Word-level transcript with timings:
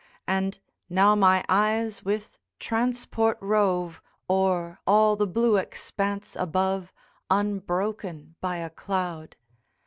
And 0.25 0.57
now 0.89 1.13
my 1.13 1.45
eyes 1.47 2.03
with 2.03 2.39
transport 2.57 3.37
rove 3.39 4.01
O'er 4.27 4.79
all 4.87 5.15
the 5.15 5.27
blue 5.27 5.57
expanse 5.57 6.35
above, 6.35 6.91
Unbroken 7.29 8.33
by 8.41 8.57
a 8.57 8.71
cloud! 8.71 9.35